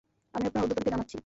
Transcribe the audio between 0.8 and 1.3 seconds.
জানাচ্ছি।